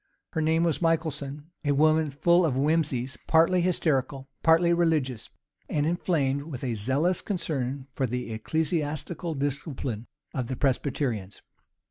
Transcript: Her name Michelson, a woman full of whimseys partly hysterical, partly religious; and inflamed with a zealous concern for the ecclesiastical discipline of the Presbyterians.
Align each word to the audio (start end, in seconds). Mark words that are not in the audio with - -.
Her 0.33 0.41
name 0.41 0.63
Michelson, 0.63 1.51
a 1.63 1.73
woman 1.73 2.09
full 2.09 2.43
of 2.43 2.55
whimseys 2.55 3.19
partly 3.27 3.61
hysterical, 3.61 4.27
partly 4.41 4.73
religious; 4.73 5.29
and 5.69 5.85
inflamed 5.85 6.41
with 6.45 6.63
a 6.63 6.73
zealous 6.73 7.21
concern 7.21 7.85
for 7.93 8.07
the 8.07 8.33
ecclesiastical 8.33 9.35
discipline 9.35 10.07
of 10.33 10.47
the 10.47 10.55
Presbyterians. 10.55 11.43